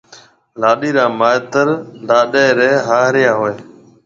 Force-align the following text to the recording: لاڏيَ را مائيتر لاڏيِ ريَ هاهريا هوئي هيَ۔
لاڏيَ 0.61 0.89
را 0.95 1.05
مائيتر 1.19 1.67
لاڏيِ 2.07 2.45
ريَ 2.57 2.71
هاهريا 2.87 3.31
هوئي 3.39 3.53
هيَ۔ 3.57 3.61